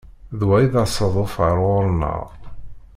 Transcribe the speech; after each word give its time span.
D 0.39 0.41
wa 0.47 0.55
i 0.63 0.65
d 0.71 0.73
asaḍuf 0.83 1.33
ar 1.47 1.55
ɣur-neɣ. 1.63 2.23